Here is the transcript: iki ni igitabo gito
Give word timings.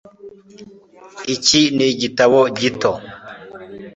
iki 1.35 1.61
ni 1.75 1.85
igitabo 1.93 2.39
gito 2.59 2.91